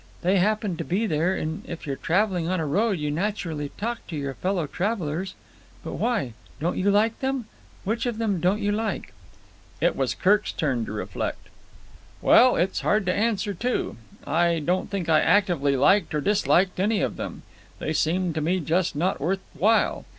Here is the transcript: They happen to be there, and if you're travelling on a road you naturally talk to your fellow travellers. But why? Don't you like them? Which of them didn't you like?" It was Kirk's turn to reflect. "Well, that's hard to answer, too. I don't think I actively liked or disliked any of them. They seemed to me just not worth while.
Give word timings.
They 0.23 0.37
happen 0.39 0.77
to 0.77 0.83
be 0.83 1.05
there, 1.05 1.35
and 1.35 1.63
if 1.69 1.85
you're 1.85 1.95
travelling 1.95 2.47
on 2.49 2.59
a 2.59 2.65
road 2.65 2.93
you 2.97 3.11
naturally 3.11 3.69
talk 3.77 3.99
to 4.07 4.15
your 4.15 4.33
fellow 4.33 4.65
travellers. 4.65 5.35
But 5.83 5.93
why? 5.99 6.33
Don't 6.59 6.75
you 6.79 6.89
like 6.89 7.19
them? 7.19 7.45
Which 7.83 8.07
of 8.07 8.17
them 8.17 8.39
didn't 8.39 8.61
you 8.61 8.71
like?" 8.71 9.13
It 9.79 9.95
was 9.95 10.15
Kirk's 10.15 10.53
turn 10.53 10.85
to 10.85 10.91
reflect. 10.91 11.49
"Well, 12.19 12.55
that's 12.55 12.79
hard 12.79 13.05
to 13.05 13.13
answer, 13.13 13.53
too. 13.53 13.97
I 14.25 14.57
don't 14.57 14.89
think 14.89 15.07
I 15.07 15.19
actively 15.21 15.77
liked 15.77 16.15
or 16.15 16.21
disliked 16.21 16.79
any 16.79 17.01
of 17.01 17.15
them. 17.15 17.43
They 17.77 17.93
seemed 17.93 18.33
to 18.33 18.41
me 18.41 18.59
just 18.59 18.95
not 18.95 19.19
worth 19.21 19.41
while. 19.53 20.05